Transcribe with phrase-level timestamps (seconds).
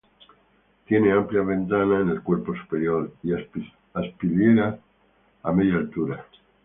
[0.87, 3.33] Tiene amplias ventanas en el cuerpo superior y
[3.93, 4.79] aspilleras
[5.43, 6.25] a media altura.